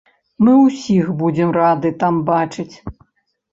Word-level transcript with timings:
Мы 0.45 0.55
ўсіх 0.61 1.11
будзем 1.19 1.53
рады 1.59 1.93
там 2.01 2.19
бачыць! 2.33 2.69